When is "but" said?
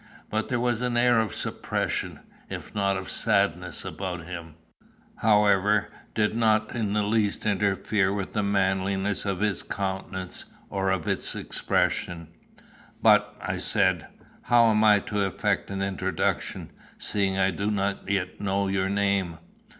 0.31-0.49, 12.99-13.35